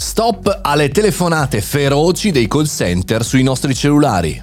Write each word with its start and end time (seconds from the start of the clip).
Stop 0.00 0.60
alle 0.62 0.88
telefonate 0.88 1.60
feroci 1.60 2.30
dei 2.30 2.48
call 2.48 2.64
center 2.64 3.22
sui 3.22 3.42
nostri 3.42 3.74
cellulari. 3.74 4.42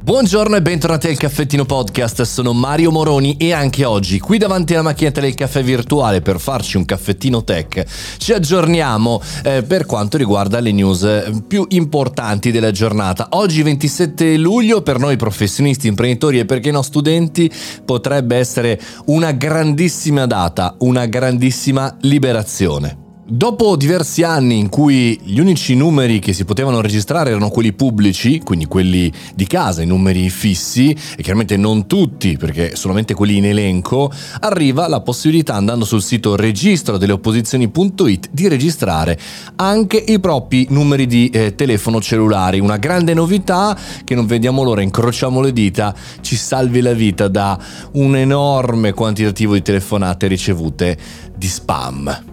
Buongiorno 0.00 0.56
e 0.56 0.62
bentornati 0.62 1.06
al 1.06 1.18
Caffettino 1.18 1.66
Podcast, 1.66 2.22
sono 2.22 2.54
Mario 2.54 2.90
Moroni 2.90 3.36
e 3.36 3.52
anche 3.52 3.84
oggi 3.84 4.18
qui 4.18 4.38
davanti 4.38 4.72
alla 4.72 4.82
macchinetta 4.82 5.20
del 5.20 5.34
caffè 5.34 5.62
virtuale 5.62 6.22
per 6.22 6.40
farci 6.40 6.78
un 6.78 6.86
caffettino 6.86 7.44
tech 7.44 7.84
ci 8.16 8.32
aggiorniamo 8.32 9.20
eh, 9.42 9.62
per 9.64 9.84
quanto 9.84 10.16
riguarda 10.16 10.60
le 10.60 10.72
news 10.72 11.02
eh, 11.02 11.30
più 11.46 11.66
importanti 11.68 12.50
della 12.50 12.70
giornata. 12.70 13.28
Oggi 13.32 13.62
27 13.62 14.38
luglio 14.38 14.80
per 14.80 14.98
noi 14.98 15.16
professionisti, 15.18 15.88
imprenditori 15.88 16.38
e 16.38 16.46
perché 16.46 16.70
no 16.70 16.80
studenti 16.80 17.52
potrebbe 17.84 18.36
essere 18.36 18.80
una 19.06 19.32
grandissima 19.32 20.24
data, 20.24 20.74
una 20.78 21.04
grandissima 21.04 21.94
liberazione. 22.00 23.03
Dopo 23.26 23.74
diversi 23.76 24.22
anni 24.22 24.58
in 24.58 24.68
cui 24.68 25.18
gli 25.22 25.38
unici 25.40 25.74
numeri 25.74 26.18
che 26.18 26.34
si 26.34 26.44
potevano 26.44 26.82
registrare 26.82 27.30
erano 27.30 27.48
quelli 27.48 27.72
pubblici, 27.72 28.40
quindi 28.40 28.66
quelli 28.66 29.10
di 29.34 29.46
casa, 29.46 29.80
i 29.80 29.86
numeri 29.86 30.28
fissi, 30.28 30.90
e 30.90 31.22
chiaramente 31.22 31.56
non 31.56 31.86
tutti 31.86 32.36
perché 32.36 32.76
solamente 32.76 33.14
quelli 33.14 33.38
in 33.38 33.46
elenco, 33.46 34.12
arriva 34.40 34.88
la 34.88 35.00
possibilità 35.00 35.54
andando 35.54 35.86
sul 35.86 36.02
sito 36.02 36.36
registro 36.36 36.98
delle 36.98 37.12
opposizioni.it 37.12 38.28
di 38.30 38.46
registrare 38.46 39.18
anche 39.56 39.96
i 39.96 40.20
propri 40.20 40.66
numeri 40.68 41.06
di 41.06 41.30
eh, 41.30 41.54
telefono 41.54 42.02
cellulari. 42.02 42.60
Una 42.60 42.76
grande 42.76 43.14
novità 43.14 43.74
che 44.04 44.14
non 44.14 44.26
vediamo 44.26 44.62
l'ora, 44.62 44.82
incrociamo 44.82 45.40
le 45.40 45.54
dita, 45.54 45.94
ci 46.20 46.36
salvi 46.36 46.82
la 46.82 46.92
vita 46.92 47.28
da 47.28 47.58
un 47.92 48.16
enorme 48.16 48.92
quantitativo 48.92 49.54
di 49.54 49.62
telefonate 49.62 50.26
ricevute 50.26 50.98
di 51.34 51.48
spam. 51.48 52.32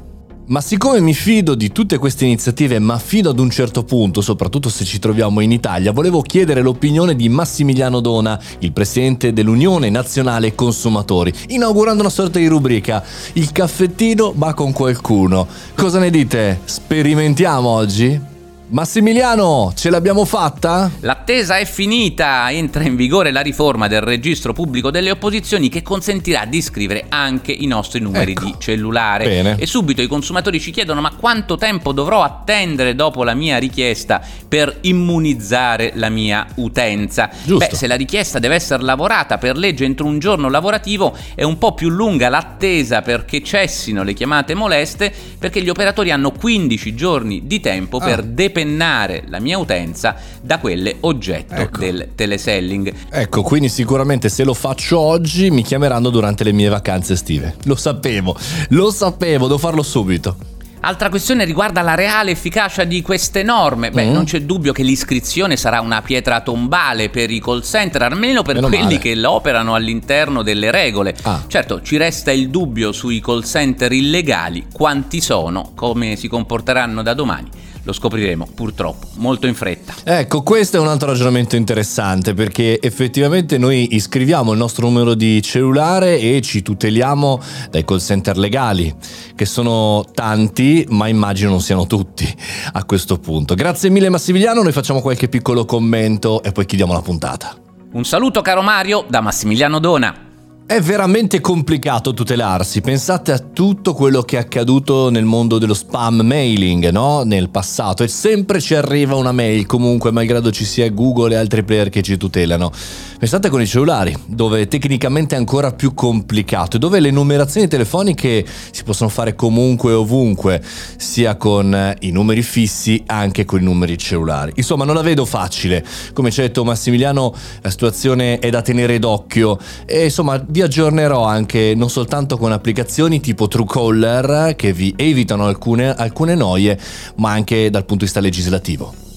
Ma 0.51 0.59
siccome 0.59 0.99
mi 0.99 1.13
fido 1.13 1.55
di 1.55 1.71
tutte 1.71 1.97
queste 1.97 2.25
iniziative, 2.25 2.77
ma 2.77 2.99
fido 2.99 3.29
ad 3.29 3.39
un 3.39 3.49
certo 3.49 3.85
punto, 3.85 4.19
soprattutto 4.19 4.67
se 4.67 4.83
ci 4.83 4.99
troviamo 4.99 5.39
in 5.39 5.53
Italia, 5.53 5.93
volevo 5.93 6.21
chiedere 6.21 6.61
l'opinione 6.61 7.15
di 7.15 7.29
Massimiliano 7.29 8.01
Dona, 8.01 8.37
il 8.59 8.73
presidente 8.73 9.31
dell'Unione 9.31 9.89
Nazionale 9.89 10.53
Consumatori, 10.53 11.31
inaugurando 11.47 12.01
una 12.01 12.11
sorta 12.11 12.37
di 12.37 12.47
rubrica 12.47 13.01
Il 13.33 13.53
caffettino 13.53 14.33
ma 14.35 14.53
con 14.53 14.73
qualcuno. 14.73 15.47
Cosa 15.73 15.99
ne 15.99 16.09
dite? 16.09 16.59
Sperimentiamo 16.65 17.69
oggi? 17.69 18.30
Massimiliano, 18.71 19.73
ce 19.75 19.89
l'abbiamo 19.89 20.23
fatta? 20.23 20.89
L'attesa 21.01 21.57
è 21.57 21.65
finita, 21.65 22.49
entra 22.51 22.83
in 22.83 22.95
vigore 22.95 23.29
la 23.31 23.41
riforma 23.41 23.89
del 23.89 23.99
registro 23.99 24.53
pubblico 24.53 24.89
delle 24.91 25.11
opposizioni 25.11 25.67
che 25.67 25.81
consentirà 25.81 26.45
di 26.45 26.61
scrivere 26.61 27.07
anche 27.09 27.51
i 27.51 27.65
nostri 27.65 27.99
numeri 27.99 28.31
ecco. 28.31 28.45
di 28.45 28.55
cellulare. 28.59 29.25
Bene. 29.25 29.55
E 29.57 29.65
subito 29.65 30.01
i 30.01 30.07
consumatori 30.07 30.61
ci 30.61 30.71
chiedono 30.71 31.01
ma 31.01 31.13
quanto 31.13 31.57
tempo 31.57 31.91
dovrò 31.91 32.23
attendere 32.23 32.95
dopo 32.95 33.25
la 33.25 33.33
mia 33.33 33.57
richiesta 33.57 34.21
per 34.47 34.77
immunizzare 34.83 35.91
la 35.95 36.07
mia 36.07 36.47
utenza? 36.55 37.29
Giusto. 37.43 37.67
Beh, 37.71 37.75
se 37.75 37.87
la 37.87 37.95
richiesta 37.95 38.39
deve 38.39 38.55
essere 38.55 38.83
lavorata 38.83 39.37
per 39.37 39.57
legge 39.57 39.83
entro 39.83 40.05
un 40.05 40.17
giorno 40.17 40.49
lavorativo 40.49 41.13
è 41.35 41.43
un 41.43 41.57
po' 41.57 41.73
più 41.73 41.89
lunga 41.89 42.29
l'attesa 42.29 43.01
perché 43.01 43.43
cessino 43.43 44.03
le 44.03 44.13
chiamate 44.13 44.53
moleste 44.53 45.13
perché 45.37 45.61
gli 45.61 45.67
operatori 45.67 46.09
hanno 46.09 46.31
15 46.31 46.95
giorni 46.95 47.41
di 47.43 47.59
tempo 47.59 47.97
ah. 47.97 48.05
per 48.05 48.23
depennare 48.23 48.59
depennare 48.61 49.23
la 49.27 49.39
mia 49.39 49.57
utenza 49.57 50.15
da 50.41 50.59
quelle 50.59 50.97
oggetto 51.01 51.55
ecco. 51.55 51.79
del 51.79 52.09
teleselling. 52.15 52.93
Ecco, 53.09 53.41
quindi 53.41 53.69
sicuramente 53.69 54.29
se 54.29 54.43
lo 54.43 54.53
faccio 54.53 54.99
oggi 54.99 55.49
mi 55.49 55.63
chiameranno 55.63 56.09
durante 56.09 56.43
le 56.43 56.51
mie 56.51 56.69
vacanze 56.69 57.13
estive. 57.13 57.55
Lo 57.63 57.75
sapevo, 57.75 58.37
lo 58.69 58.91
sapevo, 58.91 59.47
devo 59.47 59.57
farlo 59.57 59.83
subito. 59.83 60.59
Altra 60.83 61.09
questione 61.09 61.45
riguarda 61.45 61.83
la 61.83 61.93
reale 61.93 62.31
efficacia 62.31 62.85
di 62.85 63.03
queste 63.03 63.43
norme. 63.43 63.91
Beh, 63.91 64.05
mm. 64.05 64.11
non 64.11 64.23
c'è 64.23 64.41
dubbio 64.41 64.73
che 64.73 64.81
l'iscrizione 64.81 65.55
sarà 65.55 65.79
una 65.79 66.01
pietra 66.01 66.41
tombale 66.41 67.09
per 67.09 67.29
i 67.29 67.39
call 67.39 67.61
center, 67.61 68.01
almeno 68.01 68.41
per 68.41 68.55
Meno 68.55 68.67
quelli 68.67 68.83
male. 68.83 68.97
che 68.97 69.13
l'operano 69.13 69.75
all'interno 69.75 70.41
delle 70.41 70.71
regole. 70.71 71.15
Ah. 71.21 71.43
Certo, 71.45 71.83
ci 71.83 71.97
resta 71.97 72.31
il 72.31 72.49
dubbio 72.49 72.91
sui 72.93 73.21
call 73.21 73.43
center 73.43 73.91
illegali, 73.91 74.65
quanti 74.73 75.21
sono, 75.21 75.71
come 75.75 76.15
si 76.15 76.27
comporteranno 76.27 77.03
da 77.03 77.13
domani 77.13 77.49
lo 77.91 77.93
scopriremo 77.93 78.47
purtroppo 78.55 79.07
molto 79.15 79.47
in 79.47 79.53
fretta. 79.53 79.93
Ecco, 80.03 80.41
questo 80.41 80.77
è 80.77 80.79
un 80.79 80.87
altro 80.87 81.09
ragionamento 81.09 81.55
interessante 81.55 82.33
perché 82.33 82.81
effettivamente 82.81 83.57
noi 83.57 83.95
iscriviamo 83.95 84.53
il 84.53 84.57
nostro 84.57 84.87
numero 84.87 85.13
di 85.13 85.41
cellulare 85.41 86.17
e 86.17 86.41
ci 86.41 86.61
tuteliamo 86.61 87.39
dai 87.69 87.85
call 87.85 87.99
center 87.99 88.37
legali, 88.37 88.93
che 89.35 89.45
sono 89.45 90.05
tanti, 90.13 90.85
ma 90.89 91.07
immagino 91.07 91.51
non 91.51 91.61
siano 91.61 91.85
tutti 91.85 92.33
a 92.73 92.83
questo 92.85 93.19
punto. 93.19 93.53
Grazie 93.53 93.89
mille 93.89 94.09
Massimiliano, 94.09 94.63
noi 94.63 94.71
facciamo 94.71 95.01
qualche 95.01 95.27
piccolo 95.27 95.65
commento 95.65 96.41
e 96.41 96.51
poi 96.51 96.65
chiudiamo 96.65 96.93
la 96.93 97.01
puntata. 97.01 97.55
Un 97.93 98.05
saluto 98.05 98.41
caro 98.41 98.61
Mario 98.61 99.05
da 99.07 99.19
Massimiliano 99.19 99.79
Dona. 99.79 100.30
È 100.71 100.79
veramente 100.79 101.41
complicato 101.41 102.13
tutelarsi, 102.13 102.79
pensate 102.79 103.33
a 103.33 103.39
tutto 103.39 103.93
quello 103.93 104.21
che 104.21 104.37
è 104.37 104.39
accaduto 104.39 105.09
nel 105.09 105.25
mondo 105.25 105.57
dello 105.57 105.73
spam 105.73 106.21
mailing, 106.21 106.91
no? 106.91 107.23
Nel 107.23 107.49
passato 107.49 108.03
e 108.03 108.07
sempre 108.07 108.61
ci 108.61 108.73
arriva 108.73 109.15
una 109.15 109.33
mail 109.33 109.65
comunque, 109.65 110.11
malgrado 110.11 110.49
ci 110.49 110.63
sia 110.63 110.89
Google 110.89 111.33
e 111.33 111.37
altri 111.37 111.65
player 111.65 111.89
che 111.89 112.01
ci 112.01 112.15
tutelano. 112.15 112.71
Pensate 113.19 113.49
con 113.49 113.61
i 113.61 113.67
cellulari, 113.67 114.17
dove 114.25 114.67
tecnicamente 114.67 115.35
è 115.35 115.37
ancora 115.37 115.73
più 115.73 115.93
complicato, 115.93 116.77
dove 116.77 117.01
le 117.01 117.11
numerazioni 117.11 117.67
telefoniche 117.67 118.43
si 118.71 118.83
possono 118.83 119.09
fare 119.09 119.35
comunque 119.35 119.91
e 119.91 119.95
ovunque, 119.95 120.63
sia 120.95 121.35
con 121.35 121.75
eh, 121.75 121.97
i 121.99 122.11
numeri 122.11 122.41
fissi, 122.41 123.03
anche 123.07 123.43
con 123.43 123.59
i 123.59 123.63
numeri 123.63 123.97
cellulari. 123.97 124.53
Insomma, 124.55 124.85
non 124.85 124.95
la 124.95 125.01
vedo 125.01 125.25
facile. 125.25 125.85
Come 126.13 126.31
ci 126.31 126.39
ha 126.39 126.43
detto 126.43 126.63
Massimiliano, 126.63 127.31
la 127.61 127.69
situazione 127.69 128.39
è 128.39 128.49
da 128.49 128.61
tenere 128.61 128.97
d'occhio 128.97 129.59
e 129.85 130.05
insomma, 130.05 130.43
aggiornerò 130.61 131.23
anche 131.25 131.73
non 131.75 131.89
soltanto 131.89 132.37
con 132.37 132.51
applicazioni 132.51 133.19
tipo 133.19 133.47
Truecaller 133.47 134.55
che 134.55 134.73
vi 134.73 134.93
evitano 134.95 135.45
alcune, 135.45 135.93
alcune 135.93 136.35
noie, 136.35 136.79
ma 137.15 137.31
anche 137.31 137.69
dal 137.69 137.85
punto 137.85 137.99
di 137.99 138.05
vista 138.05 138.19
legislativo. 138.19 139.10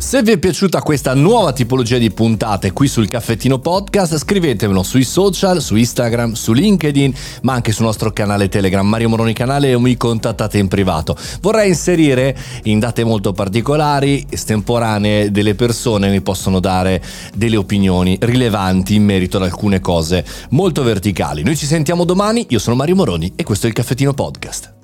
Se 0.00 0.22
vi 0.22 0.32
è 0.32 0.38
piaciuta 0.38 0.80
questa 0.80 1.14
nuova 1.14 1.52
tipologia 1.52 1.98
di 1.98 2.10
puntate 2.10 2.72
qui 2.72 2.88
sul 2.88 3.06
Caffettino 3.06 3.58
Podcast, 3.58 4.16
scrivetemelo 4.16 4.82
sui 4.82 5.04
social, 5.04 5.60
su 5.60 5.76
Instagram, 5.76 6.32
su 6.32 6.54
LinkedIn, 6.54 7.12
ma 7.42 7.52
anche 7.52 7.70
sul 7.70 7.84
nostro 7.84 8.10
canale 8.10 8.48
Telegram, 8.48 8.84
Mario 8.84 9.10
Moroni 9.10 9.34
Canale, 9.34 9.74
o 9.74 9.78
mi 9.78 9.98
contattate 9.98 10.56
in 10.56 10.68
privato. 10.68 11.14
Vorrei 11.42 11.68
inserire 11.68 12.34
in 12.64 12.78
date 12.78 13.04
molto 13.04 13.34
particolari, 13.34 14.26
estemporanee, 14.28 15.30
delle 15.30 15.54
persone 15.54 16.06
che 16.06 16.12
mi 16.14 16.22
possono 16.22 16.60
dare 16.60 17.02
delle 17.34 17.56
opinioni 17.56 18.16
rilevanti 18.20 18.94
in 18.94 19.04
merito 19.04 19.36
ad 19.36 19.44
alcune 19.44 19.80
cose 19.80 20.24
molto 20.48 20.82
verticali. 20.82 21.42
Noi 21.44 21.56
ci 21.56 21.66
sentiamo 21.66 22.04
domani, 22.04 22.46
io 22.48 22.58
sono 22.58 22.74
Mario 22.74 22.96
Moroni 22.96 23.34
e 23.36 23.44
questo 23.44 23.66
è 23.66 23.68
il 23.68 23.74
Caffettino 23.74 24.14
Podcast. 24.14 24.79